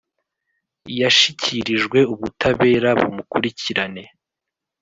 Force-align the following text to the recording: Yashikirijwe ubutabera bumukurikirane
Yashikirijwe 0.99 1.99
ubutabera 2.13 2.89
bumukurikirane 2.99 4.03